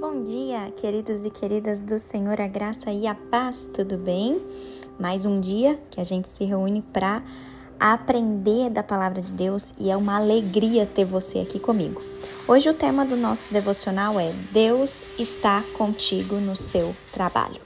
Bom 0.00 0.22
dia, 0.22 0.72
queridos 0.76 1.24
e 1.24 1.30
queridas 1.30 1.80
do 1.80 1.98
Senhor, 1.98 2.40
a 2.40 2.46
graça 2.46 2.92
e 2.92 3.04
a 3.04 3.16
paz, 3.16 3.68
tudo 3.74 3.98
bem? 3.98 4.40
Mais 4.96 5.24
um 5.24 5.40
dia 5.40 5.76
que 5.90 6.00
a 6.00 6.04
gente 6.04 6.28
se 6.28 6.44
reúne 6.44 6.82
para 6.82 7.20
aprender 7.80 8.70
da 8.70 8.80
palavra 8.84 9.20
de 9.20 9.32
Deus 9.32 9.74
e 9.76 9.90
é 9.90 9.96
uma 9.96 10.16
alegria 10.16 10.86
ter 10.86 11.04
você 11.04 11.40
aqui 11.40 11.58
comigo. 11.58 12.00
Hoje 12.46 12.70
o 12.70 12.74
tema 12.74 13.04
do 13.04 13.16
nosso 13.16 13.52
devocional 13.52 14.20
é 14.20 14.32
Deus 14.52 15.04
está 15.18 15.64
contigo 15.76 16.36
no 16.36 16.54
seu 16.54 16.94
trabalho. 17.12 17.60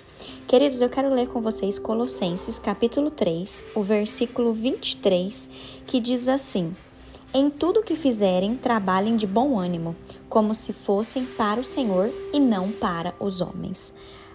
Queridos, 0.47 0.81
eu 0.81 0.89
quero 0.89 1.13
ler 1.13 1.29
com 1.29 1.43
vocês 1.43 1.79
Colossenses 1.79 2.59
capítulo 2.59 3.11
3, 3.11 3.63
o 3.75 3.83
versículo 3.83 4.55
23, 4.55 5.51
que 5.87 6.01
diz 6.01 6.29
assim: 6.29 6.75
Em 7.35 7.49
tudo 7.49 7.83
que 7.83 7.97
fizerem, 7.97 8.57
trabalhem 8.57 9.17
de 9.17 9.27
bom 9.27 9.59
ânimo, 9.59 9.97
como 10.29 10.55
se 10.55 10.71
fossem 10.71 11.25
para 11.25 11.59
o 11.59 11.65
Senhor 11.65 12.13
e 12.31 12.39
não 12.39 12.71
para 12.71 13.15
os 13.19 13.41
homens. 13.41 13.91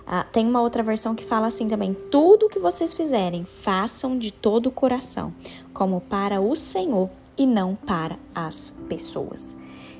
Ah, 0.05 0.23
tem 0.23 0.47
uma 0.47 0.61
outra 0.61 0.81
versão 0.81 1.13
que 1.13 1.23
fala 1.23 1.45
assim 1.45 1.67
também: 1.67 1.93
tudo 1.93 2.49
que 2.49 2.57
vocês 2.57 2.95
fizerem, 2.95 3.45
façam 3.45 4.17
de 4.17 4.31
todo 4.31 4.67
o 4.67 4.71
coração, 4.71 5.31
como 5.75 6.01
para 6.01 6.41
o 6.41 6.55
Senhor 6.55 7.07
e 7.37 7.45
não 7.45 7.75
para 7.75 8.17
as 8.33 8.73
pessoas. 8.89 9.55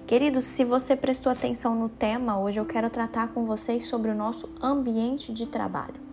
Queridos, 0.07 0.45
se 0.45 0.65
você 0.65 0.95
prestou 0.95 1.31
atenção 1.31 1.75
no 1.75 1.89
tema, 1.89 2.39
hoje 2.39 2.59
eu 2.59 2.65
quero 2.65 2.89
tratar 2.89 3.27
com 3.27 3.45
vocês 3.45 3.85
sobre 3.85 4.09
o 4.09 4.15
nosso 4.15 4.49
ambiente 4.59 5.31
de 5.31 5.45
trabalho. 5.45 6.06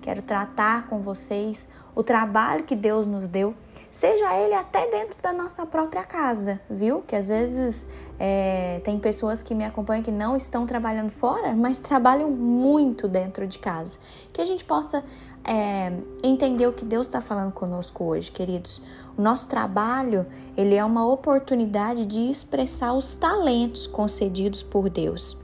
Quero 0.00 0.22
tratar 0.22 0.88
com 0.88 1.00
vocês 1.00 1.68
o 1.94 2.02
trabalho 2.02 2.64
que 2.64 2.74
Deus 2.74 3.06
nos 3.06 3.26
deu, 3.26 3.54
seja 3.90 4.34
ele 4.38 4.54
até 4.54 4.90
dentro 4.90 5.20
da 5.20 5.32
nossa 5.32 5.66
própria 5.66 6.04
casa, 6.04 6.60
viu? 6.70 7.02
Que 7.02 7.16
às 7.16 7.28
vezes 7.28 7.86
é, 8.18 8.80
tem 8.84 8.98
pessoas 8.98 9.42
que 9.42 9.54
me 9.54 9.64
acompanham 9.64 10.02
que 10.02 10.10
não 10.10 10.34
estão 10.34 10.64
trabalhando 10.64 11.10
fora, 11.10 11.54
mas 11.54 11.78
trabalham 11.78 12.30
muito 12.30 13.06
dentro 13.08 13.46
de 13.46 13.58
casa. 13.58 13.98
Que 14.32 14.40
a 14.40 14.44
gente 14.44 14.64
possa 14.64 15.04
é, 15.44 15.92
entender 16.22 16.66
o 16.66 16.72
que 16.72 16.84
Deus 16.84 17.06
está 17.06 17.20
falando 17.20 17.52
conosco 17.52 18.04
hoje, 18.04 18.30
queridos. 18.32 18.82
O 19.18 19.22
nosso 19.22 19.48
trabalho 19.50 20.24
ele 20.56 20.74
é 20.74 20.84
uma 20.84 21.06
oportunidade 21.06 22.06
de 22.06 22.30
expressar 22.30 22.94
os 22.94 23.14
talentos 23.14 23.86
concedidos 23.86 24.62
por 24.62 24.88
Deus. 24.88 25.36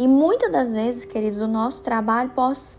E 0.00 0.08
muitas 0.08 0.50
das 0.50 0.72
vezes, 0.72 1.04
queridos, 1.04 1.42
o 1.42 1.46
nosso 1.46 1.82
trabalho 1.82 2.30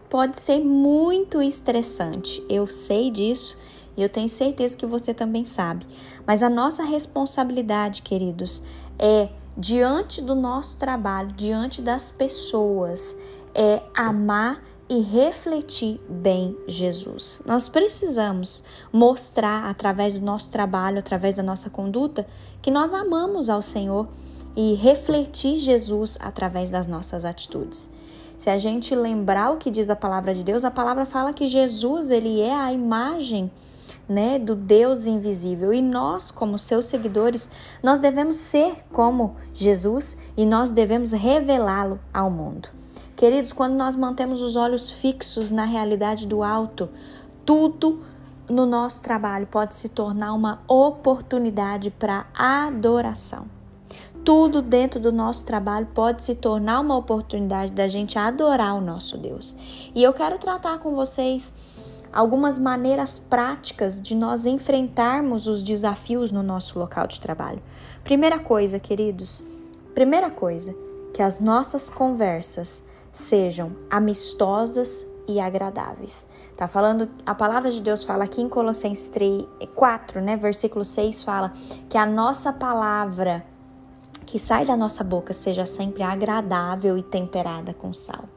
pode, 0.10 0.42
ser 0.42 0.58
muito 0.58 1.40
estressante. 1.40 2.44
Eu 2.50 2.66
sei 2.66 3.12
disso 3.12 3.60
e 3.96 4.02
eu 4.02 4.10
tenho 4.10 4.28
certeza 4.28 4.76
que 4.76 4.88
você 4.88 5.14
também 5.14 5.46
sabe. 5.46 5.86
Mas 6.26 6.42
a 6.42 6.50
nossa 6.50 6.82
responsabilidade, 6.82 8.02
queridos, 8.02 8.64
é 8.98 9.30
diante 9.56 10.20
do 10.20 10.34
nosso 10.34 10.80
trabalho, 10.80 11.32
diante 11.34 11.80
das 11.80 12.12
pessoas, 12.12 13.16
é 13.54 13.84
amar 13.96 14.60
e 14.90 15.02
refletir 15.02 16.02
bem 16.10 16.58
Jesus. 16.68 17.40
Nós 17.46 17.70
precisamos 17.70 18.64
mostrar 18.92 19.70
através 19.70 20.16
do 20.16 20.22
nosso 20.22 20.50
trabalho, 20.50 20.98
através 20.98 21.36
da 21.36 21.44
nossa 21.44 21.70
conduta, 21.70 22.26
que 22.64 22.72
nós 22.72 22.96
amamos 22.96 23.48
ao 23.48 23.62
Senhor 23.62 24.08
e 24.56 24.74
refletir 24.74 25.56
Jesus 25.56 26.18
através 26.20 26.70
das 26.70 26.88
nossas 26.88 27.26
atitudes. 27.26 27.90
Se 28.38 28.50
a 28.50 28.58
gente 28.58 28.96
lembrar 28.96 29.52
o 29.52 29.58
que 29.58 29.70
diz 29.70 29.90
a 29.90 29.96
palavra 29.96 30.34
de 30.34 30.44
Deus, 30.44 30.66
a 30.66 30.72
palavra 30.72 31.06
fala 31.06 31.32
que 31.32 31.46
Jesus 31.46 32.10
ele 32.10 32.42
é 32.42 32.54
a 32.54 32.74
imagem 32.74 33.52
né, 34.10 34.40
do 34.40 34.56
Deus 34.56 35.06
invisível. 35.06 35.74
E 35.74 35.82
nós, 35.82 36.32
como 36.32 36.58
seus 36.58 36.86
seguidores, 36.86 37.50
nós 37.84 38.00
devemos 38.00 38.38
ser 38.38 38.84
como 38.92 39.36
Jesus 39.54 40.18
e 40.36 40.46
nós 40.46 40.72
devemos 40.72 41.12
revelá-lo 41.12 42.00
ao 42.14 42.32
mundo. 42.32 42.70
Queridos, 43.16 43.54
quando 43.54 43.76
nós 43.76 43.96
mantemos 43.96 44.42
os 44.42 44.56
olhos 44.56 44.90
fixos 44.90 45.52
na 45.52 45.64
realidade 45.64 46.26
do 46.26 46.42
alto, 46.42 46.90
tudo 47.46 48.02
no 48.50 48.66
nosso 48.66 49.04
trabalho 49.04 49.46
pode 49.46 49.76
se 49.76 49.88
tornar 49.88 50.34
uma 50.34 50.62
oportunidade 50.68 51.92
para 51.92 52.26
adoração 52.34 53.61
tudo 54.24 54.62
dentro 54.62 55.00
do 55.00 55.12
nosso 55.12 55.46
trabalho 55.46 55.88
pode 55.94 56.24
se 56.24 56.36
tornar 56.36 56.80
uma 56.80 56.96
oportunidade 56.98 57.72
da 57.72 57.88
gente 57.88 58.18
adorar 58.18 58.76
o 58.76 58.82
nosso 58.82 59.18
Deus. 59.18 59.56
E 59.96 60.04
eu 60.04 60.14
quero 60.14 60.38
tratar 60.38 60.80
com 60.80 60.96
vocês 60.96 61.54
algumas 62.12 62.60
maneiras 62.60 63.18
práticas 63.18 64.02
de 64.02 64.16
nós 64.16 64.46
enfrentarmos 64.46 65.48
os 65.48 65.64
desafios 65.64 66.32
no 66.32 66.44
nosso 66.44 66.78
local 66.78 67.08
de 67.08 67.20
trabalho. 67.20 67.62
Primeira 68.04 68.40
coisa, 68.40 68.80
queridos, 68.80 69.44
primeira 69.94 70.30
coisa, 70.30 70.76
que 71.14 71.22
as 71.22 71.40
nossas 71.40 71.90
conversas 71.90 72.84
sejam 73.12 73.72
amistosas 73.90 75.06
e 75.28 75.40
agradáveis. 75.40 76.28
Tá 76.56 76.68
falando, 76.68 77.10
a 77.26 77.34
palavra 77.34 77.72
de 77.72 77.82
Deus 77.82 78.04
fala 78.04 78.26
aqui 78.26 78.42
em 78.42 78.50
Colossenses 78.50 79.10
3, 79.10 79.46
4, 79.76 80.22
né, 80.22 80.36
versículo 80.36 80.84
6 80.84 81.24
fala 81.24 81.54
que 81.90 81.98
a 81.98 82.06
nossa 82.06 82.52
palavra 82.52 83.46
que 84.32 84.40
sai 84.40 84.66
da 84.66 84.78
nossa 84.78 85.04
boca 85.04 85.34
seja 85.34 85.66
sempre 85.66 86.04
agradável 86.04 86.98
e 86.98 87.04
temperada 87.04 87.74
com 87.74 87.94
sal. 87.94 88.30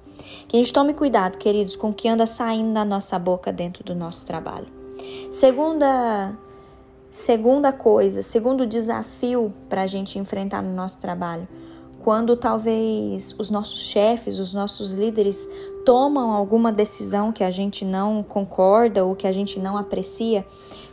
Que 0.48 0.56
a 0.56 0.60
gente 0.60 0.72
tome 0.72 0.92
cuidado, 0.92 1.38
queridos, 1.38 1.76
com 1.76 1.90
o 1.90 1.94
que 1.94 2.08
anda 2.08 2.26
saindo 2.26 2.74
da 2.74 2.84
nossa 2.84 3.16
boca 3.16 3.52
dentro 3.52 3.84
do 3.84 3.94
nosso 3.94 4.26
trabalho. 4.26 4.66
Segunda, 5.30 6.36
segunda 7.12 7.72
coisa, 7.72 8.22
segundo 8.22 8.66
desafio 8.66 9.54
para 9.68 9.82
a 9.82 9.86
gente 9.86 10.18
enfrentar 10.18 10.64
no 10.64 10.74
nosso 10.74 10.98
trabalho, 10.98 11.46
quando 12.00 12.36
talvez 12.36 13.32
os 13.38 13.48
nossos 13.48 13.78
chefes, 13.78 14.40
os 14.40 14.52
nossos 14.52 14.92
líderes 14.92 15.48
tomam 15.86 16.32
alguma 16.32 16.72
decisão 16.72 17.30
que 17.30 17.44
a 17.44 17.52
gente 17.52 17.84
não 17.84 18.20
concorda 18.20 19.04
ou 19.04 19.14
que 19.14 19.28
a 19.28 19.32
gente 19.32 19.60
não 19.60 19.76
aprecia, 19.76 20.44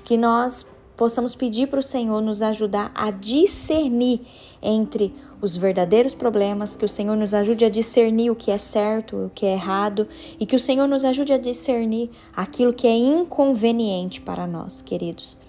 que 0.04 0.16
nós 0.16 0.64
possamos 0.96 1.36
pedir 1.36 1.68
para 1.68 1.80
o 1.80 1.84
Senhor 1.84 2.22
nos 2.22 2.42
ajudar 2.42 2.92
a 2.94 3.12
discernir 3.12 4.22
entre 4.62 5.14
os 5.42 5.58
verdadeiros 5.58 6.14
problemas, 6.14 6.76
que 6.76 6.86
o 6.86 6.90
Senhor 6.90 7.16
nos 7.18 7.34
ajude 7.34 7.66
a 7.66 7.70
discernir 7.70 8.30
o 8.30 8.36
que 8.36 8.52
é 8.52 8.58
certo, 8.58 9.26
o 9.26 9.32
que 9.34 9.46
é 9.46 9.54
errado 9.54 10.08
e 10.40 10.46
que 10.46 10.56
o 10.56 10.60
Senhor 10.60 10.88
nos 10.88 11.04
ajude 11.04 11.34
a 11.34 11.38
discernir 11.38 12.12
aquilo 12.36 12.74
que 12.74 12.88
é 12.88 12.96
inconveniente 12.96 14.22
para 14.22 14.46
nós, 14.46 14.82
queridos. 14.82 15.40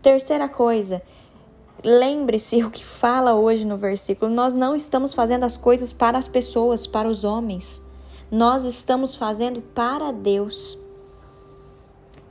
Terceira 0.00 0.48
coisa, 0.48 1.02
lembre-se 1.84 2.64
o 2.64 2.70
que 2.70 2.84
fala 2.84 3.34
hoje 3.34 3.64
no 3.64 3.76
versículo: 3.76 4.32
nós 4.32 4.54
não 4.54 4.74
estamos 4.74 5.14
fazendo 5.14 5.44
as 5.44 5.56
coisas 5.56 5.92
para 5.92 6.18
as 6.18 6.26
pessoas, 6.26 6.86
para 6.86 7.08
os 7.08 7.24
homens. 7.24 7.80
Nós 8.30 8.64
estamos 8.64 9.14
fazendo 9.14 9.60
para 9.60 10.10
Deus. 10.10 10.78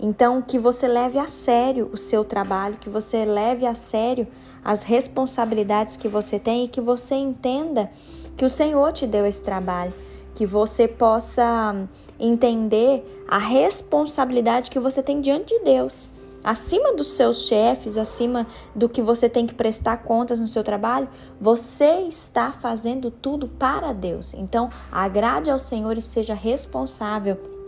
Então, 0.03 0.41
que 0.41 0.57
você 0.57 0.87
leve 0.87 1.19
a 1.19 1.27
sério 1.27 1.87
o 1.93 1.97
seu 1.97 2.25
trabalho, 2.25 2.77
que 2.77 2.89
você 2.89 3.23
leve 3.23 3.67
a 3.67 3.75
sério 3.75 4.27
as 4.65 4.81
responsabilidades 4.81 5.95
que 5.95 6.07
você 6.07 6.39
tem 6.39 6.65
e 6.65 6.67
que 6.67 6.81
você 6.81 7.13
entenda 7.13 7.91
que 8.35 8.43
o 8.43 8.49
Senhor 8.49 8.91
te 8.91 9.05
deu 9.05 9.27
esse 9.27 9.43
trabalho, 9.43 9.93
que 10.33 10.43
você 10.43 10.87
possa 10.87 11.87
entender 12.19 13.23
a 13.27 13.37
responsabilidade 13.37 14.71
que 14.71 14.79
você 14.79 15.03
tem 15.03 15.21
diante 15.21 15.55
de 15.55 15.63
Deus. 15.63 16.09
Acima 16.43 16.93
dos 16.93 17.11
seus 17.11 17.45
chefes, 17.45 17.95
acima 17.95 18.47
do 18.73 18.89
que 18.89 19.03
você 19.03 19.29
tem 19.29 19.45
que 19.45 19.53
prestar 19.53 19.97
contas 19.97 20.39
no 20.39 20.47
seu 20.47 20.63
trabalho, 20.63 21.07
você 21.39 22.07
está 22.07 22.51
fazendo 22.51 23.11
tudo 23.11 23.47
para 23.47 23.93
Deus. 23.93 24.33
Então, 24.33 24.67
agrade 24.91 25.51
ao 25.51 25.59
Senhor 25.59 25.95
e 25.95 26.01
seja 26.01 26.33
responsável 26.33 27.60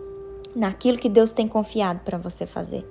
naquilo 0.55 0.97
que 0.97 1.09
Deus 1.09 1.31
tem 1.31 1.47
confiado 1.47 2.01
para 2.01 2.17
você 2.17 2.45
fazer. 2.45 2.85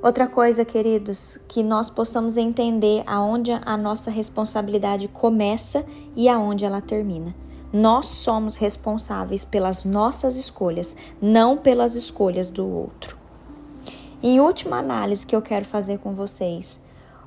Outra 0.00 0.28
coisa, 0.28 0.64
queridos, 0.64 1.38
que 1.48 1.60
nós 1.62 1.90
possamos 1.90 2.36
entender 2.36 3.02
aonde 3.04 3.50
a 3.50 3.76
nossa 3.76 4.12
responsabilidade 4.12 5.08
começa 5.08 5.84
e 6.14 6.28
aonde 6.28 6.64
ela 6.64 6.80
termina. 6.80 7.34
Nós 7.72 8.06
somos 8.06 8.56
responsáveis 8.56 9.44
pelas 9.44 9.84
nossas 9.84 10.36
escolhas, 10.36 10.96
não 11.20 11.56
pelas 11.56 11.96
escolhas 11.96 12.48
do 12.48 12.66
outro. 12.66 13.16
Em 14.22 14.40
última 14.40 14.78
análise 14.78 15.26
que 15.26 15.34
eu 15.34 15.42
quero 15.42 15.64
fazer 15.64 15.98
com 15.98 16.14
vocês, 16.14 16.80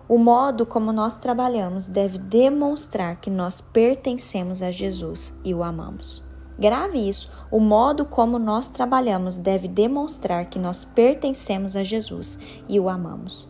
o 0.08 0.18
modo 0.18 0.66
como 0.66 0.92
nós 0.92 1.18
trabalhamos 1.18 1.88
deve 1.88 2.18
demonstrar 2.18 3.18
que 3.18 3.30
nós 3.30 3.62
pertencemos 3.62 4.64
a 4.64 4.72
Jesus 4.72 5.38
e 5.44 5.54
o 5.54 5.62
amamos. 5.62 6.31
Grave 6.62 7.10
isso. 7.10 7.28
O 7.50 7.60
modo 7.60 8.06
como 8.06 8.38
nós 8.38 8.70
trabalhamos 8.70 9.40
deve 9.40 9.68
demonstrar 9.68 10.46
que 10.46 10.60
nós 10.60 10.86
pertencemos 10.86 11.76
a 11.76 11.82
Jesus 11.82 12.38
e 12.70 12.80
o 12.80 12.88
amamos. 12.88 13.50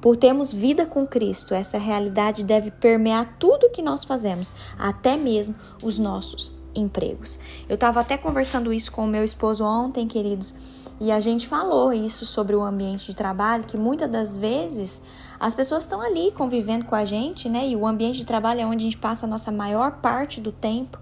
Por 0.00 0.16
termos 0.16 0.52
vida 0.52 0.84
com 0.84 1.06
Cristo, 1.06 1.54
essa 1.54 1.78
realidade 1.78 2.42
deve 2.42 2.72
permear 2.72 3.36
tudo 3.38 3.70
que 3.70 3.80
nós 3.80 4.04
fazemos, 4.04 4.52
até 4.76 5.16
mesmo 5.16 5.54
os 5.80 5.96
nossos 5.96 6.56
empregos. 6.74 7.38
Eu 7.68 7.76
estava 7.76 8.00
até 8.00 8.18
conversando 8.18 8.72
isso 8.72 8.90
com 8.90 9.04
o 9.04 9.06
meu 9.06 9.22
esposo 9.22 9.62
ontem, 9.62 10.08
queridos, 10.08 10.52
e 11.00 11.12
a 11.12 11.20
gente 11.20 11.46
falou 11.46 11.92
isso 11.92 12.26
sobre 12.26 12.56
o 12.56 12.64
ambiente 12.64 13.06
de 13.06 13.14
trabalho, 13.14 13.62
que 13.62 13.76
muitas 13.76 14.10
das 14.10 14.36
vezes 14.36 15.00
as 15.38 15.54
pessoas 15.54 15.84
estão 15.84 16.00
ali 16.00 16.32
convivendo 16.32 16.84
com 16.84 16.96
a 16.96 17.04
gente, 17.04 17.48
né? 17.48 17.68
E 17.68 17.76
o 17.76 17.86
ambiente 17.86 18.18
de 18.18 18.24
trabalho 18.24 18.60
é 18.60 18.66
onde 18.66 18.84
a 18.84 18.90
gente 18.90 18.98
passa 18.98 19.24
a 19.24 19.28
nossa 19.28 19.52
maior 19.52 20.00
parte 20.00 20.40
do 20.40 20.50
tempo. 20.50 20.98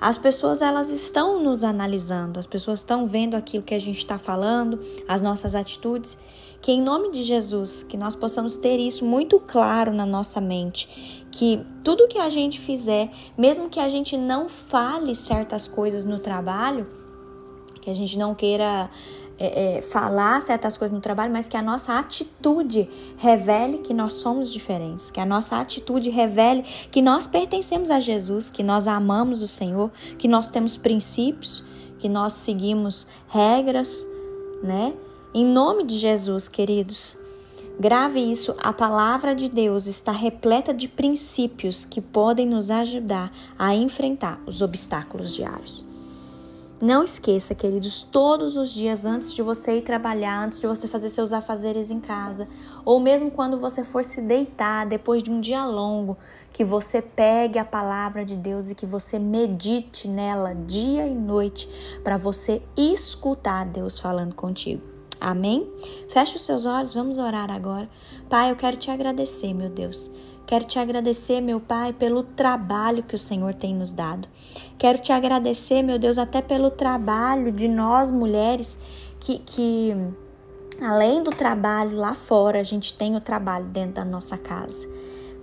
As 0.00 0.16
pessoas 0.16 0.62
elas 0.62 0.90
estão 0.90 1.42
nos 1.42 1.64
analisando, 1.64 2.38
as 2.38 2.46
pessoas 2.46 2.80
estão 2.80 3.06
vendo 3.06 3.34
aquilo 3.34 3.64
que 3.64 3.74
a 3.74 3.80
gente 3.80 3.98
está 3.98 4.18
falando, 4.18 4.78
as 5.08 5.20
nossas 5.20 5.54
atitudes. 5.54 6.18
Que 6.60 6.72
em 6.72 6.82
nome 6.82 7.12
de 7.12 7.22
Jesus, 7.22 7.84
que 7.84 7.96
nós 7.96 8.16
possamos 8.16 8.56
ter 8.56 8.80
isso 8.80 9.04
muito 9.04 9.38
claro 9.38 9.94
na 9.94 10.04
nossa 10.04 10.40
mente, 10.40 11.24
que 11.30 11.64
tudo 11.84 12.08
que 12.08 12.18
a 12.18 12.28
gente 12.28 12.58
fizer, 12.58 13.12
mesmo 13.36 13.68
que 13.68 13.78
a 13.78 13.88
gente 13.88 14.16
não 14.16 14.48
fale 14.48 15.14
certas 15.14 15.68
coisas 15.68 16.04
no 16.04 16.18
trabalho, 16.18 16.84
que 17.80 17.88
a 17.88 17.94
gente 17.94 18.18
não 18.18 18.34
queira 18.34 18.90
é, 19.38 19.78
é, 19.78 19.82
falar 19.82 20.42
certas 20.42 20.76
coisas 20.76 20.94
no 20.94 21.00
trabalho, 21.00 21.32
mas 21.32 21.48
que 21.48 21.56
a 21.56 21.62
nossa 21.62 21.96
atitude 21.96 22.88
revele 23.16 23.78
que 23.78 23.94
nós 23.94 24.14
somos 24.14 24.50
diferentes, 24.50 25.10
que 25.10 25.20
a 25.20 25.26
nossa 25.26 25.56
atitude 25.60 26.10
revele 26.10 26.62
que 26.90 27.00
nós 27.00 27.26
pertencemos 27.26 27.90
a 27.90 28.00
Jesus, 28.00 28.50
que 28.50 28.64
nós 28.64 28.88
amamos 28.88 29.40
o 29.40 29.46
Senhor, 29.46 29.92
que 30.18 30.26
nós 30.26 30.50
temos 30.50 30.76
princípios, 30.76 31.62
que 31.98 32.08
nós 32.08 32.32
seguimos 32.32 33.06
regras, 33.28 34.04
né? 34.62 34.92
Em 35.32 35.44
nome 35.44 35.84
de 35.84 35.98
Jesus, 35.98 36.48
queridos, 36.48 37.16
grave 37.78 38.18
isso. 38.18 38.56
A 38.58 38.72
palavra 38.72 39.34
de 39.34 39.48
Deus 39.48 39.86
está 39.86 40.10
repleta 40.10 40.74
de 40.74 40.88
princípios 40.88 41.84
que 41.84 42.00
podem 42.00 42.46
nos 42.46 42.70
ajudar 42.70 43.30
a 43.58 43.74
enfrentar 43.74 44.40
os 44.46 44.62
obstáculos 44.62 45.32
diários. 45.32 45.86
Não 46.80 47.02
esqueça, 47.02 47.56
queridos, 47.56 48.04
todos 48.04 48.56
os 48.56 48.70
dias 48.70 49.04
antes 49.04 49.34
de 49.34 49.42
você 49.42 49.78
ir 49.78 49.82
trabalhar, 49.82 50.44
antes 50.44 50.60
de 50.60 50.66
você 50.68 50.86
fazer 50.86 51.08
seus 51.08 51.32
afazeres 51.32 51.90
em 51.90 51.98
casa, 51.98 52.46
ou 52.84 53.00
mesmo 53.00 53.32
quando 53.32 53.58
você 53.58 53.82
for 53.82 54.04
se 54.04 54.22
deitar 54.22 54.86
depois 54.86 55.20
de 55.20 55.28
um 55.28 55.40
dia 55.40 55.64
longo, 55.64 56.16
que 56.52 56.64
você 56.64 57.02
pegue 57.02 57.58
a 57.58 57.64
palavra 57.64 58.24
de 58.24 58.36
Deus 58.36 58.70
e 58.70 58.76
que 58.76 58.86
você 58.86 59.18
medite 59.18 60.06
nela 60.06 60.54
dia 60.54 61.04
e 61.08 61.16
noite 61.16 61.68
para 62.04 62.16
você 62.16 62.62
escutar 62.76 63.66
Deus 63.66 63.98
falando 63.98 64.36
contigo. 64.36 64.82
Amém? 65.20 65.68
Feche 66.08 66.36
os 66.36 66.46
seus 66.46 66.64
olhos, 66.64 66.94
vamos 66.94 67.18
orar 67.18 67.50
agora. 67.50 67.90
Pai, 68.30 68.52
eu 68.52 68.56
quero 68.56 68.76
te 68.76 68.88
agradecer, 68.88 69.52
meu 69.52 69.68
Deus 69.68 70.12
Quero 70.48 70.64
te 70.64 70.78
agradecer, 70.78 71.42
meu 71.42 71.60
Pai, 71.60 71.92
pelo 71.92 72.22
trabalho 72.22 73.02
que 73.02 73.14
o 73.14 73.18
Senhor 73.18 73.52
tem 73.52 73.74
nos 73.74 73.92
dado. 73.92 74.26
Quero 74.78 74.96
te 74.96 75.12
agradecer, 75.12 75.82
meu 75.82 75.98
Deus, 75.98 76.16
até 76.16 76.40
pelo 76.40 76.70
trabalho 76.70 77.52
de 77.52 77.68
nós 77.68 78.10
mulheres 78.10 78.78
que, 79.20 79.40
que 79.40 79.94
além 80.80 81.22
do 81.22 81.28
trabalho 81.28 81.98
lá 81.98 82.14
fora, 82.14 82.60
a 82.60 82.62
gente 82.62 82.94
tem 82.94 83.14
o 83.14 83.20
trabalho 83.20 83.66
dentro 83.66 83.96
da 83.96 84.06
nossa 84.06 84.38
casa. 84.38 84.88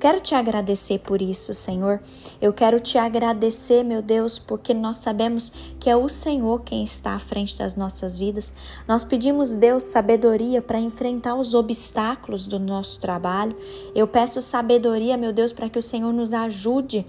Quero 0.06 0.20
te 0.20 0.36
agradecer 0.36 1.00
por 1.00 1.20
isso, 1.20 1.52
Senhor. 1.52 2.00
Eu 2.40 2.54
quero 2.54 2.80
te 2.80 2.96
agradecer, 2.96 3.84
meu 3.84 4.04
Deus, 4.04 4.38
porque 4.38 4.72
nós 4.72 4.98
sabemos 4.98 5.52
que 5.80 5.90
é 5.90 5.96
o 5.96 6.08
Senhor 6.08 6.62
quem 6.62 6.84
está 6.84 7.16
à 7.16 7.18
frente 7.18 7.58
das 7.58 7.76
nossas 7.76 8.16
vidas. 8.16 8.54
Nós 8.88 9.04
pedimos, 9.04 9.56
Deus, 9.56 9.84
sabedoria 9.86 10.62
para 10.62 10.80
enfrentar 10.80 11.34
os 11.34 11.56
obstáculos 11.56 12.46
do 12.46 12.60
nosso 12.60 13.00
trabalho. 13.00 13.58
Eu 13.96 14.08
peço 14.08 14.44
sabedoria, 14.44 15.18
meu 15.18 15.34
Deus, 15.34 15.52
para 15.52 15.72
que 15.72 15.80
o 15.80 15.82
Senhor 15.82 16.14
nos 16.14 16.34
ajude 16.34 17.04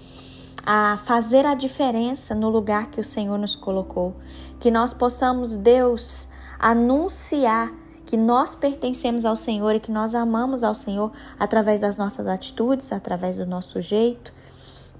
a 0.65 0.99
fazer 1.05 1.45
a 1.45 1.53
diferença 1.53 2.33
no 2.33 2.49
lugar 2.49 2.89
que 2.89 2.99
o 2.99 3.03
Senhor 3.03 3.37
nos 3.37 3.55
colocou. 3.55 4.15
Que 4.59 4.71
nós 4.71 4.91
possamos, 4.91 5.55
Deus, 5.55 6.29
anunciar 6.57 7.71
que 8.07 8.15
nós 8.15 8.55
pertencemos 8.55 9.25
ao 9.25 9.35
Senhor 9.35 9.75
e 9.75 9.81
que 9.81 9.91
nós 9.91 10.15
amamos 10.15 10.63
ao 10.63 10.73
Senhor 10.73 11.11
através 11.37 11.81
das 11.81 11.97
nossas 11.97 12.25
atitudes, 12.25 12.93
através 12.93 13.35
do 13.35 13.45
nosso 13.45 13.81
jeito. 13.81 14.33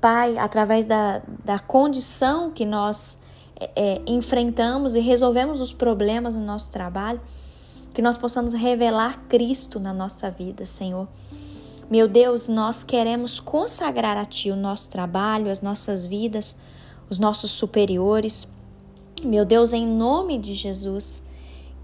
Pai, 0.01 0.37
através 0.37 0.85
da, 0.85 1.21
da 1.43 1.57
condição 1.57 2.51
que 2.51 2.65
nós 2.65 3.21
é, 3.57 3.71
é, 3.75 4.01
enfrentamos 4.05 4.93
e 4.93 4.99
resolvemos 4.99 5.61
os 5.61 5.71
problemas 5.71 6.35
no 6.35 6.41
nosso 6.41 6.69
trabalho, 6.69 7.21
que 7.93 8.01
nós 8.01 8.17
possamos 8.17 8.51
revelar 8.51 9.23
Cristo 9.29 9.79
na 9.79 9.93
nossa 9.93 10.29
vida, 10.29 10.65
Senhor. 10.65 11.07
Meu 11.89 12.09
Deus, 12.09 12.49
nós 12.49 12.83
queremos 12.83 13.39
consagrar 13.39 14.17
a 14.17 14.25
Ti 14.25 14.51
o 14.51 14.55
nosso 14.57 14.89
trabalho, 14.89 15.49
as 15.49 15.61
nossas 15.61 16.05
vidas, 16.05 16.57
os 17.09 17.17
nossos 17.17 17.51
superiores. 17.51 18.49
Meu 19.23 19.45
Deus, 19.45 19.71
em 19.71 19.87
nome 19.87 20.37
de 20.37 20.53
Jesus, 20.53 21.23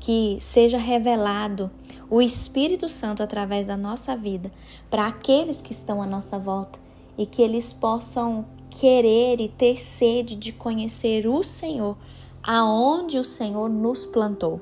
que 0.04 0.36
seja 0.42 0.78
revelado 0.78 1.72
o 2.10 2.22
Espírito 2.22 2.90
Santo 2.90 3.24
através 3.24 3.66
da 3.66 3.78
nossa 3.78 4.18
vida 4.18 4.52
para 4.90 5.08
aqueles 5.08 5.62
que 5.62 5.72
estão 5.72 6.02
à 6.02 6.06
nossa 6.06 6.38
volta 6.38 6.78
e 7.18 7.26
que 7.26 7.42
eles 7.42 7.72
possam 7.72 8.46
querer 8.70 9.40
e 9.40 9.48
ter 9.48 9.80
sede 9.80 10.36
de 10.36 10.52
conhecer 10.52 11.26
o 11.26 11.42
Senhor 11.42 11.96
aonde 12.44 13.18
o 13.18 13.24
Senhor 13.24 13.70
nos 13.70 14.06
plantou. 14.06 14.60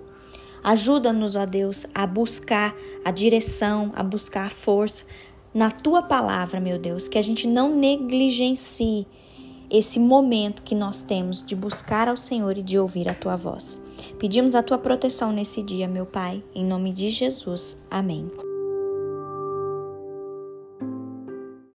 Ajuda-nos, 0.63 1.35
ó 1.35 1.47
Deus, 1.47 1.87
a 1.95 2.05
buscar 2.05 2.75
a 3.03 3.09
direção, 3.09 3.91
a 3.95 4.03
buscar 4.03 4.45
a 4.45 4.51
força 4.51 5.05
na 5.51 5.71
tua 5.71 6.03
palavra, 6.03 6.59
meu 6.59 6.77
Deus, 6.77 7.07
que 7.07 7.17
a 7.17 7.21
gente 7.23 7.47
não 7.47 7.75
negligencie 7.75 9.07
esse 9.71 9.99
momento 9.99 10.61
que 10.61 10.75
nós 10.75 11.01
temos 11.01 11.43
de 11.43 11.55
buscar 11.55 12.09
ao 12.09 12.17
Senhor 12.17 12.57
e 12.57 12.61
de 12.61 12.77
ouvir 12.77 13.07
a 13.07 13.13
tua 13.13 13.37
voz. 13.37 13.81
Pedimos 14.19 14.53
a 14.53 14.61
tua 14.61 14.77
proteção 14.77 15.31
nesse 15.31 15.63
dia, 15.63 15.87
meu 15.87 16.05
Pai, 16.05 16.43
em 16.53 16.65
nome 16.65 16.91
de 16.91 17.09
Jesus. 17.09 17.81
Amém. 17.89 18.50